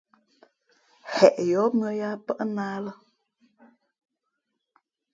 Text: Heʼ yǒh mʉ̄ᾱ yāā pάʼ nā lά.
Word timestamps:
Heʼ 1.13 1.35
yǒh 1.49 1.69
mʉ̄ᾱ 1.77 1.89
yāā 1.99 2.15
pάʼ 2.25 2.39
nā 2.55 2.65
lά. 2.85 2.93